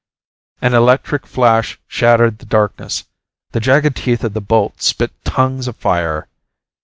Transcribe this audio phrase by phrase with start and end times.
[0.63, 3.03] An electric flash shattered the darkness.
[3.51, 6.27] The jagged teeth of the bolt spit tongues of fire.